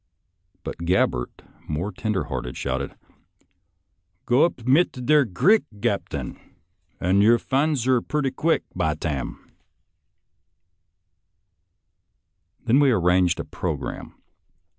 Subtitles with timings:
[0.63, 2.95] But Gabbert, more tender hearted, shouted:"
[4.25, 6.39] Go up mit der grick, Gaptain,
[6.99, 9.35] und yer fin's her purty quick, by tarn!"
[12.65, 14.15] Then we arranged a programme.